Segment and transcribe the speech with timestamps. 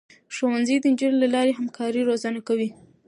[0.35, 2.69] ښوونځی د نجونو له لارې همکاري روزنه کوي.